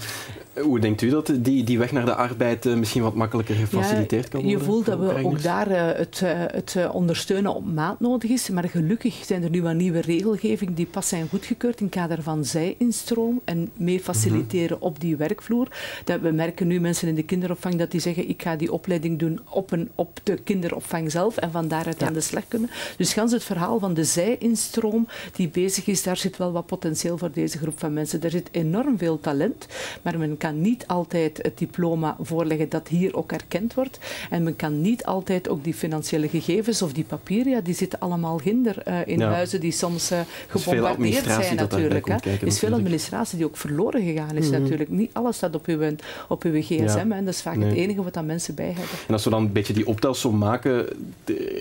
hoe 0.61 0.81
denkt 0.81 1.02
u 1.02 1.09
dat 1.09 1.33
die, 1.37 1.64
die 1.64 1.79
weg 1.79 1.93
naar 1.93 2.05
de 2.05 2.14
arbeid 2.14 2.67
uh, 2.67 2.75
misschien 2.75 3.02
wat 3.02 3.14
makkelijker 3.14 3.55
gefaciliteerd 3.55 4.29
kan 4.29 4.41
worden? 4.43 4.59
Je 4.59 4.64
voelt 4.64 4.87
dat 4.87 4.99
we 4.99 5.25
ook 5.25 5.43
daar 5.43 5.71
uh, 5.71 5.76
het, 5.93 6.21
uh, 6.25 6.31
het 6.35 6.76
ondersteunen 6.91 7.55
op 7.55 7.73
maat 7.73 8.00
nodig 8.00 8.31
is. 8.31 8.49
Maar 8.49 8.69
gelukkig 8.69 9.23
zijn 9.25 9.43
er 9.43 9.50
nu 9.50 9.62
wat 9.62 9.75
nieuwe 9.75 10.00
regelgeving 10.00 10.75
die 10.75 10.87
pas 10.87 11.09
zijn 11.09 11.29
goedgekeurd 11.29 11.81
in 11.81 11.87
het 11.87 11.95
kader 11.95 12.23
van 12.23 12.45
zij-instroom 12.45 13.41
en 13.45 13.71
mee 13.76 14.00
faciliteren 14.00 14.81
op 14.81 15.00
die 15.00 15.17
werkvloer. 15.17 15.69
Dat 16.05 16.21
we 16.21 16.31
merken 16.31 16.67
nu 16.67 16.81
mensen 16.81 17.09
in 17.09 17.14
de 17.14 17.23
kinderopvang 17.23 17.75
dat 17.75 17.91
die 17.91 18.00
zeggen 18.00 18.29
ik 18.29 18.43
ga 18.43 18.57
die 18.57 18.73
opleiding 18.73 19.19
doen 19.19 19.41
op, 19.50 19.71
een, 19.71 19.91
op 19.95 20.21
de 20.23 20.37
kinderopvang 20.37 21.11
zelf 21.11 21.37
en 21.37 21.50
van 21.50 21.69
daaruit 21.69 22.00
ja. 22.00 22.07
aan 22.07 22.12
de 22.12 22.21
slag 22.21 22.49
kunnen. 22.49 22.71
Dus 22.97 23.12
gans 23.12 23.33
het 23.33 23.45
verhaal 23.45 23.79
van 23.79 23.95
de 23.95 24.05
zij-instroom 24.05 25.09
die 25.35 25.49
bezig 25.49 25.87
is, 25.87 26.02
daar 26.02 26.17
zit 26.17 26.37
wel 26.37 26.52
wat 26.52 26.67
potentieel 26.67 27.19
voor 27.19 27.31
deze 27.33 27.59
groep 27.59 27.79
van 27.79 27.93
mensen. 27.93 28.23
Er 28.23 28.31
zit 28.31 28.49
enorm 28.50 28.99
veel 28.99 29.21
talent, 29.21 29.62
maar 30.02 30.19
men 30.19 30.37
kan 30.37 30.61
niet 30.61 30.87
altijd 30.87 31.38
het 31.42 31.59
diploma 31.59 32.16
voorleggen 32.21 32.69
dat 32.69 32.88
hier 32.88 33.16
ook 33.16 33.33
erkend 33.33 33.75
wordt. 33.75 33.99
En 34.31 34.42
men 34.42 34.57
kan 34.57 34.81
niet 34.81 35.04
altijd 35.04 35.49
ook 35.49 35.64
die 35.64 35.75
financiële 35.75 36.28
gegevens 36.28 36.83
of 36.83 36.92
die 36.92 37.04
papieren, 37.04 37.52
ja, 37.52 37.61
die 37.61 37.75
zitten 37.75 37.99
allemaal 38.00 38.40
hinder 38.40 38.83
uh, 38.88 39.07
in 39.07 39.21
huizen 39.21 39.61
die 39.61 39.73
soms 39.73 40.12
uh, 40.12 40.21
gebombardeerd 40.49 41.25
zijn 41.25 41.57
natuurlijk. 41.57 42.09
Er 42.09 42.47
is 42.47 42.59
veel 42.59 42.73
administratie 42.73 43.37
die 43.37 43.47
ook 43.47 43.57
verloren 43.57 44.02
gegaan 44.02 44.37
is 44.37 44.49
mhm. 44.49 44.62
natuurlijk. 44.62 44.88
Niet 44.88 45.11
alles 45.12 45.37
staat 45.37 45.54
op 45.54 45.66
uw, 45.66 45.95
op 46.28 46.42
uw 46.42 46.62
gsm 46.62 47.12
en 47.12 47.25
dat 47.25 47.35
is 47.35 47.42
vaak 47.42 47.62
het 47.62 47.75
enige 47.75 48.02
wat 48.02 48.14
dan 48.14 48.26
mensen 48.26 48.54
bij 48.54 48.66
hebben. 48.66 48.99
En 49.07 49.14
als 49.14 49.25
we 49.25 49.31
dan 49.31 49.42
een 49.42 49.52
beetje 49.52 49.73
die 49.73 49.87
optelsom 49.87 50.38
maken, 50.38 50.87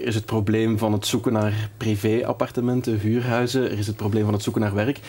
is 0.03 0.15
het 0.15 0.25
probleem 0.25 0.77
van 0.77 0.93
het 0.93 1.05
zoeken 1.05 1.33
naar 1.33 1.69
privé-appartementen, 1.77 2.99
huurhuizen, 2.99 3.71
er 3.71 3.77
is 3.77 3.87
het 3.87 3.95
probleem 3.95 4.23
van 4.23 4.33
het 4.33 4.43
zoeken 4.43 4.61
naar 4.61 4.73
werk. 4.73 4.99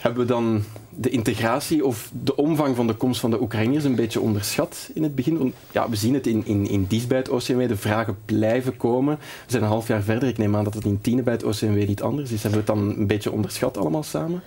Hebben 0.00 0.20
we 0.20 0.32
dan 0.32 0.62
de 0.88 1.10
integratie 1.10 1.86
of 1.86 2.10
de 2.22 2.36
omvang 2.36 2.76
van 2.76 2.86
de 2.86 2.94
komst 2.94 3.20
van 3.20 3.30
de 3.30 3.40
Oekraïners 3.40 3.84
een 3.84 3.94
beetje 3.94 4.20
onderschat 4.20 4.90
in 4.94 5.02
het 5.02 5.14
begin? 5.14 5.54
Ja, 5.72 5.88
we 5.88 5.96
zien 5.96 6.14
het 6.14 6.26
in, 6.26 6.46
in, 6.46 6.68
in 6.68 6.84
Dies 6.88 7.06
bij 7.06 7.18
het 7.18 7.28
OCMW, 7.28 7.68
de 7.68 7.76
vragen 7.76 8.16
blijven 8.24 8.76
komen. 8.76 9.16
We 9.18 9.50
zijn 9.50 9.62
een 9.62 9.68
half 9.68 9.88
jaar 9.88 10.02
verder, 10.02 10.28
ik 10.28 10.38
neem 10.38 10.56
aan 10.56 10.64
dat 10.64 10.74
het 10.74 10.84
in 10.84 11.00
Tiene 11.00 11.22
bij 11.22 11.32
het 11.32 11.44
OCMW 11.44 11.86
niet 11.86 12.02
anders 12.02 12.30
is. 12.30 12.42
Hebben 12.42 12.64
we 12.64 12.72
het 12.72 12.78
dan 12.78 12.98
een 12.98 13.06
beetje 13.06 13.32
onderschat 13.32 13.76
allemaal 13.76 14.02
samen? 14.02 14.42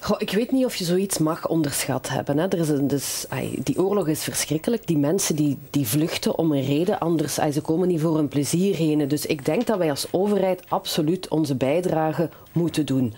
Goh, 0.00 0.16
ik 0.20 0.30
weet 0.30 0.52
niet 0.52 0.64
of 0.64 0.74
je 0.74 0.84
zoiets 0.84 1.18
mag 1.18 1.48
onderschat 1.48 2.08
hebben. 2.08 2.38
Hè. 2.38 2.48
Er 2.48 2.58
is 2.58 2.68
dus, 2.82 3.26
ay, 3.28 3.58
die 3.62 3.78
oorlog 3.78 4.08
is 4.08 4.24
verschrikkelijk. 4.24 4.86
Die 4.86 4.98
mensen 4.98 5.36
die, 5.36 5.58
die 5.70 5.86
vluchten 5.86 6.38
om 6.38 6.52
een 6.52 6.64
reden, 6.64 6.98
anders 6.98 7.34
ze 7.34 7.60
komen 7.60 7.88
niet 7.88 8.00
voor 8.00 8.18
een 8.18 8.28
plezier 8.28 8.74
heen. 8.74 9.08
Dus 9.08 9.26
ik 9.26 9.44
denk 9.44 9.66
dat 9.66 9.78
wij 9.78 9.90
als 9.90 10.06
overheid 10.10 10.62
absoluut 10.68 11.28
onze 11.28 11.54
bijdrage 11.54 12.30
moeten 12.52 12.86
doen. 12.86 13.14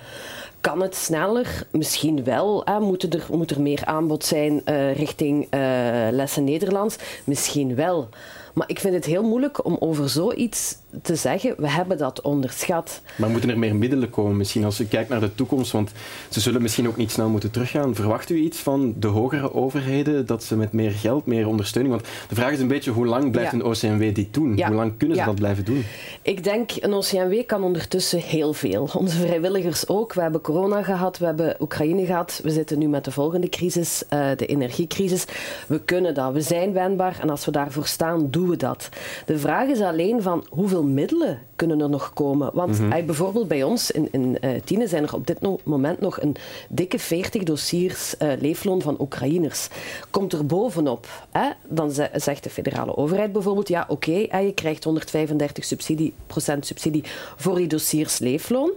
Kan 0.60 0.82
het 0.82 0.94
sneller? 0.94 1.66
Misschien 1.70 2.24
wel. 2.24 2.62
Hè. 2.64 2.80
Moet, 2.80 3.14
er, 3.14 3.26
moet 3.30 3.50
er 3.50 3.60
meer 3.60 3.84
aanbod 3.84 4.24
zijn 4.24 4.62
uh, 4.64 4.94
richting 4.96 5.44
uh, 5.44 5.50
lessen 6.10 6.44
Nederlands? 6.44 6.96
Misschien 7.24 7.74
wel. 7.74 8.08
Maar 8.54 8.68
ik 8.68 8.80
vind 8.80 8.94
het 8.94 9.04
heel 9.04 9.22
moeilijk 9.22 9.64
om 9.64 9.76
over 9.80 10.08
zoiets 10.08 10.76
te 11.02 11.16
zeggen, 11.16 11.54
we 11.58 11.70
hebben 11.70 11.98
dat 11.98 12.20
onderschat. 12.20 13.00
Maar 13.16 13.30
moeten 13.30 13.50
er 13.50 13.58
meer 13.58 13.74
middelen 13.74 14.10
komen 14.10 14.36
misschien 14.36 14.64
als 14.64 14.76
je 14.78 14.86
kijkt 14.86 15.08
naar 15.08 15.20
de 15.20 15.34
toekomst? 15.34 15.72
Want 15.72 15.92
ze 16.28 16.40
zullen 16.40 16.62
misschien 16.62 16.88
ook 16.88 16.96
niet 16.96 17.10
snel 17.10 17.28
moeten 17.28 17.50
teruggaan. 17.50 17.94
Verwacht 17.94 18.30
u 18.30 18.36
iets 18.36 18.58
van 18.58 18.94
de 18.96 19.06
hogere 19.06 19.54
overheden, 19.54 20.26
dat 20.26 20.44
ze 20.44 20.56
met 20.56 20.72
meer 20.72 20.90
geld, 20.90 21.26
meer 21.26 21.46
ondersteuning... 21.46 21.94
Want 21.94 22.08
de 22.28 22.34
vraag 22.34 22.52
is 22.52 22.60
een 22.60 22.68
beetje, 22.68 22.90
hoe 22.90 23.06
lang 23.06 23.30
blijft 23.30 23.52
een 23.52 23.64
OCMW 23.64 24.14
dit 24.14 24.34
doen? 24.34 24.62
Hoe 24.62 24.74
lang 24.74 24.92
kunnen 24.96 25.16
ze 25.16 25.24
dat 25.24 25.34
blijven 25.34 25.64
doen? 25.64 25.84
Ik 26.22 26.44
denk, 26.44 26.70
een 26.80 26.94
OCMW 26.94 27.46
kan 27.46 27.62
ondertussen 27.62 28.18
heel 28.18 28.52
veel. 28.52 28.88
Onze 28.94 29.16
vrijwilligers 29.16 29.88
ook. 29.88 30.12
We 30.12 30.20
hebben 30.20 30.40
corona 30.52 30.82
gehad, 30.82 31.18
we 31.18 31.24
hebben 31.24 31.56
Oekraïne 31.60 32.06
gehad. 32.06 32.40
We 32.42 32.50
zitten 32.50 32.78
nu 32.78 32.88
met 32.88 33.04
de 33.04 33.10
volgende 33.10 33.48
crisis, 33.48 34.02
uh, 34.10 34.30
de 34.36 34.46
energiecrisis. 34.46 35.24
We 35.66 35.80
kunnen 35.80 36.14
dat, 36.14 36.32
we 36.32 36.40
zijn 36.40 36.72
wendbaar 36.72 37.18
en 37.20 37.30
als 37.30 37.44
we 37.44 37.50
daarvoor 37.50 37.86
staan, 37.86 38.30
doen 38.30 38.48
we 38.48 38.56
dat. 38.56 38.88
De 39.26 39.38
vraag 39.38 39.68
is 39.68 39.80
alleen 39.80 40.22
van, 40.22 40.46
hoeveel 40.48 40.82
middelen 40.82 41.38
kunnen 41.56 41.80
er 41.80 41.88
nog 41.88 42.12
komen? 42.12 42.50
Want 42.52 42.78
mm 42.78 42.88
bijvoorbeeld 43.06 43.48
bij 43.48 43.62
ons 43.62 43.90
in, 43.90 44.08
in 44.10 44.36
uh, 44.40 44.50
Tiene 44.64 44.86
zijn 44.86 45.02
er 45.02 45.14
op 45.14 45.26
dit 45.26 45.38
moment 45.64 46.00
nog 46.00 46.22
een 46.22 46.36
dikke 46.68 46.98
40 46.98 47.42
dossiers 47.42 48.14
uh, 48.18 48.32
leefloon 48.40 48.82
van 48.82 48.96
Oekraïners. 49.00 49.68
Komt 50.10 50.32
er 50.32 50.46
bovenop, 50.46 51.06
hè, 51.30 51.50
dan 51.68 51.92
zegt 52.14 52.44
de 52.44 52.50
federale 52.50 52.96
overheid 52.96 53.32
bijvoorbeeld, 53.32 53.68
ja 53.68 53.84
oké, 53.88 54.10
okay, 54.10 54.44
je 54.44 54.52
krijgt 54.52 54.84
135 54.84 55.64
subsidie, 55.64 56.14
procent 56.26 56.66
subsidie 56.66 57.04
voor 57.36 57.56
die 57.56 57.66
dossiers 57.66 58.18
leefloon. 58.18 58.70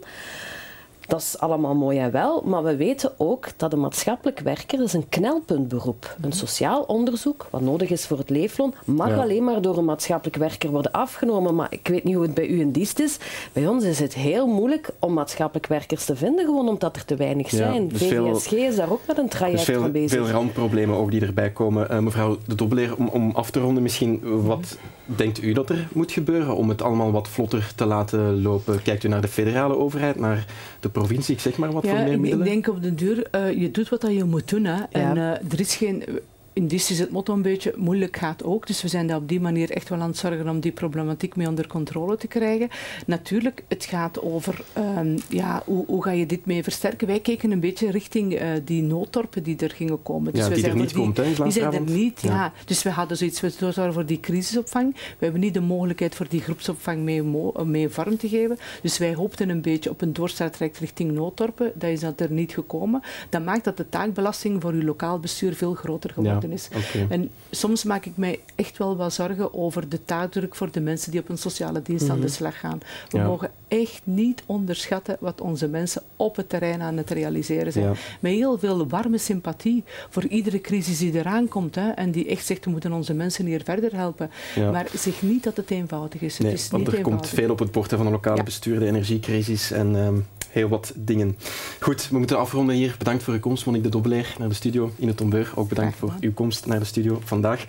Dat 1.07 1.19
is 1.19 1.39
allemaal 1.39 1.75
mooi 1.75 2.00
en 2.00 2.12
wel, 2.12 2.41
maar 2.45 2.63
we 2.63 2.75
weten 2.75 3.12
ook 3.17 3.48
dat 3.57 3.74
een 3.74 3.79
maatschappelijk 3.79 4.39
werker 4.39 4.81
is 4.81 4.93
een 4.93 5.10
knelpuntberoep. 5.10 6.15
Een 6.22 6.31
sociaal 6.31 6.81
onderzoek, 6.81 7.48
wat 7.50 7.62
nodig 7.62 7.89
is 7.89 8.05
voor 8.05 8.17
het 8.17 8.29
leefloon, 8.29 8.74
mag 8.86 9.17
alleen 9.17 9.43
maar 9.43 9.62
door 9.62 9.77
een 9.77 9.86
maatschappelijk 9.86 10.38
werker 10.38 10.69
worden 10.69 10.91
afgenomen. 10.91 11.55
Maar 11.55 11.67
ik 11.69 11.88
weet 11.88 12.03
niet 12.03 12.15
hoe 12.15 12.24
het 12.24 12.33
bij 12.33 12.48
u 12.48 12.60
in 12.60 12.72
dienst 12.72 13.00
is. 13.00 13.17
Bij 13.53 13.67
ons 13.67 13.83
is 13.83 14.00
het 14.00 14.13
heel 14.13 14.48
moeilijk 14.48 14.89
om 15.00 15.13
maatschappelijk 15.13 15.67
werkers 15.67 16.05
te 16.05 16.15
vinden, 16.15 16.45
gewoon 16.45 16.67
omdat 16.67 16.95
er 16.95 17.05
te 17.05 17.15
weinig 17.15 17.50
zijn. 17.50 17.83
Ja, 17.83 17.89
dus 17.89 18.01
VVSG 18.01 18.51
is 18.51 18.75
daar 18.75 18.91
ook 18.91 19.01
met 19.07 19.17
een 19.17 19.29
traject 19.29 19.57
dus 19.57 19.65
veel, 19.65 19.81
van 19.81 19.91
bezig. 19.91 20.25
Veel 20.25 20.33
randproblemen 20.33 20.98
ook 20.98 21.12
die 21.12 21.22
erbij 21.22 21.51
komen. 21.51 21.88
Uh, 21.91 22.00
mevrouw 22.00 22.38
de 22.45 22.55
Dobbeleer, 22.55 22.95
om, 22.95 23.07
om 23.07 23.31
af 23.31 23.51
te 23.51 23.60
ronden 23.60 23.83
misschien, 23.83 24.19
wat 24.43 24.77
denkt 25.05 25.41
u 25.41 25.53
dat 25.53 25.69
er 25.69 25.88
moet 25.93 26.12
gebeuren 26.12 26.55
om 26.55 26.69
het 26.69 26.81
allemaal 26.81 27.12
wat 27.12 27.27
vlotter 27.27 27.72
te 27.75 27.86
laten 27.86 28.41
lopen? 28.41 28.81
Kijkt 28.81 29.03
u 29.03 29.07
naar 29.07 29.22
de 29.22 29.27
federale 29.27 29.77
overheid, 29.77 30.19
naar 30.19 30.45
de 30.79 30.89
provincie, 30.94 31.34
ik 31.36 31.42
zeg 31.42 31.58
maar 31.58 31.72
wat 31.72 31.84
ja, 31.84 31.90
voor 31.90 32.00
meer 32.00 32.20
middelen? 32.20 32.48
Ik 32.48 32.52
denk 32.52 32.68
op 32.68 32.84
de 32.84 32.96
duur, 32.96 33.28
uh, 33.36 33.52
je 33.52 33.72
doet 33.72 33.90
wat 33.90 34.02
je 34.02 34.24
moet 34.24 34.50
doen. 34.50 34.66
Hè. 34.66 34.84
En 34.92 35.18
uh, 35.18 35.30
er 35.30 35.60
is 35.60 35.76
geen 35.76 36.04
in 36.53 36.67
dit 36.67 36.89
is 36.89 37.00
het 37.00 37.12
motto 37.12 37.33
een 37.33 37.41
beetje, 37.41 37.74
moeilijk 37.77 38.17
gaat 38.17 38.43
ook. 38.43 38.67
Dus 38.67 38.81
we 38.81 38.88
zijn 38.88 39.07
daar 39.07 39.17
op 39.17 39.27
die 39.27 39.39
manier 39.39 39.72
echt 39.72 39.89
wel 39.89 40.00
aan 40.00 40.07
het 40.07 40.17
zorgen 40.17 40.50
om 40.50 40.60
die 40.60 40.72
problematiek 40.72 41.36
mee 41.36 41.48
onder 41.48 41.67
controle 41.67 42.17
te 42.17 42.27
krijgen. 42.27 42.69
Natuurlijk, 43.05 43.63
het 43.67 43.86
gaat 43.86 44.22
over, 44.22 44.62
um, 44.77 45.17
ja, 45.29 45.62
hoe, 45.65 45.86
hoe, 45.86 46.03
ga 46.03 46.12
je 46.12 46.25
dit 46.25 46.45
mee 46.45 46.63
versterken? 46.63 47.07
Wij 47.07 47.19
keken 47.19 47.51
een 47.51 47.60
beetje 47.60 47.91
richting 47.91 48.41
uh, 48.41 48.50
die 48.63 48.81
noodtorpen 48.81 49.43
die 49.43 49.57
er 49.57 49.72
gingen 49.72 50.03
komen. 50.03 50.33
Dus 50.33 50.48
ja, 50.48 50.53
die 50.53 50.67
er 50.67 50.75
niet 50.75 50.89
die, 50.89 50.98
komt, 50.98 51.17
hè, 51.17 51.24
Die 51.43 51.51
zijn 51.51 51.74
er 51.74 51.81
niet, 51.81 52.22
ja. 52.22 52.29
ja. 52.29 52.53
Dus 52.65 52.83
we 52.83 52.89
hadden 52.89 53.17
zoiets, 53.17 53.41
we 53.41 53.50
zorgen 53.50 53.93
voor 53.93 54.05
die 54.05 54.19
crisisopvang. 54.19 54.93
We 54.93 55.24
hebben 55.24 55.41
niet 55.41 55.53
de 55.53 55.62
mogelijkheid 55.62 56.15
voor 56.15 56.27
die 56.29 56.41
groepsopvang 56.41 57.01
mee, 57.01 57.24
mee 57.65 57.89
vorm 57.89 58.17
te 58.17 58.27
geven. 58.29 58.57
Dus 58.81 58.98
wij 58.98 59.15
hoopten 59.15 59.50
een 59.50 59.62
beetje 59.62 59.89
op 59.89 60.01
een 60.01 60.13
doorstartraject 60.13 60.77
richting 60.77 61.12
noodtorpen. 61.12 61.72
Dat 61.75 61.89
is 61.89 62.00
dat 62.00 62.19
er 62.19 62.31
niet 62.31 62.53
gekomen. 62.53 63.01
Dat 63.29 63.43
maakt 63.43 63.63
dat 63.63 63.77
de 63.77 63.89
taakbelasting 63.89 64.62
voor 64.62 64.72
uw 64.72 64.83
lokaal 64.83 65.19
bestuur 65.19 65.53
veel 65.53 65.74
groter 65.74 66.10
geworden 66.10 66.43
geworden 66.44 66.52
is. 66.52 67.08
En 67.10 67.30
soms 67.52 67.84
maak 67.84 68.06
ik 68.06 68.18
mij 68.18 68.40
echt 68.56 68.78
wel 68.78 68.96
wat 68.96 69.14
zorgen 69.14 69.54
over 69.54 69.90
de 69.90 70.06
taakdruk 70.06 70.56
voor 70.56 70.72
de 70.72 70.80
mensen 70.80 71.12
die 71.12 71.20
op 71.20 71.30
een 71.30 71.38
sociale 71.38 71.82
dienst 71.82 72.10
aan 72.10 72.20
de 72.20 72.26
mhm. 72.26 72.34
slag 72.34 72.60
gaan. 72.60 72.82
We 73.10 73.18
mogen 73.18 73.52
echt 73.68 74.02
niet 74.04 74.44
onderschatten 74.46 75.18
wat 75.20 75.42
onze 75.42 75.68
mensen 75.68 76.02
op 76.16 76.36
het 76.36 76.50
terrein 76.50 76.82
aan 76.82 76.98
het 76.98 77.10
realiseren 77.10 77.72
zijn. 77.72 77.96
Met 78.20 78.32
heel 78.32 78.60
veel 78.60 78.88
warme 78.88 79.18
sympathie 79.18 79.84
voor 80.10 80.26
iedere 80.26 80.62
crisis 80.62 80.98
die 80.98 81.14
eraan 81.14 81.48
komt. 81.48 81.76
Hè, 81.76 81.90
en 81.90 82.12
die 82.12 82.28
echt 82.28 82.46
zegt, 82.46 82.66
we 82.66 82.72
moeten 82.72 82.92
onze 82.92 83.14
mensen 83.14 83.46
hier 83.46 83.62
verder 83.64 83.96
helpen. 83.96 84.30
Maar 84.72 84.88
zeg 84.94 85.22
niet 85.22 85.44
dat 85.44 85.58
het 85.58 85.72
eenvoudig 85.72 86.22
is. 86.22 86.38
Nee, 86.38 86.52
het 86.52 86.60
is 86.60 86.70
want 86.70 86.88
er 86.88 87.02
komt 87.02 87.28
veel 87.28 87.52
op 87.52 87.60
het 87.60 87.72
bord 87.72 87.90
van 87.90 88.06
een 88.06 88.12
lokale 88.12 88.44
bestuur, 88.44 88.80
de 88.80 88.86
energiecrisis 88.86 89.72
en 89.72 89.96
ehm, 89.96 90.16
heel 90.53 90.67
wat 90.69 90.93
dingen. 90.95 91.38
Goed, 91.79 92.10
we 92.10 92.17
moeten 92.17 92.38
afronden 92.38 92.75
hier. 92.75 92.95
Bedankt 92.98 93.24
voor 93.24 93.33
uw 93.33 93.39
komst, 93.39 93.65
Monique 93.65 93.86
de 93.86 93.93
Dobbeleer, 93.93 94.36
naar 94.38 94.50
de 94.50 94.55
studio 94.55 94.91
in 94.95 95.07
het 95.07 95.17
Tombeur. 95.17 95.51
Ook 95.55 95.69
bedankt 95.69 95.98
voor 95.98 96.13
uw 96.19 96.33
komst 96.33 96.65
naar 96.65 96.79
de 96.79 96.86
studio 96.86 97.22
vandaag. 97.24 97.65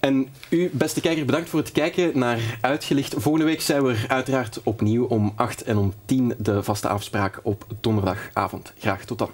En 0.00 0.28
u, 0.48 0.70
beste 0.72 1.00
kijker, 1.00 1.24
bedankt 1.24 1.48
voor 1.48 1.60
het 1.60 1.72
kijken 1.72 2.18
naar 2.18 2.58
Uitgelicht. 2.60 3.14
Volgende 3.16 3.46
week 3.46 3.60
zijn 3.60 3.82
we 3.82 3.92
er 3.92 4.04
uiteraard 4.08 4.60
opnieuw 4.62 5.04
om 5.04 5.32
8 5.34 5.62
en 5.62 5.76
om 5.76 5.92
10 6.04 6.34
de 6.38 6.62
vaste 6.62 6.88
afspraak 6.88 7.40
op 7.42 7.66
donderdagavond. 7.80 8.72
Graag 8.78 9.04
tot 9.04 9.18
dan. 9.18 9.30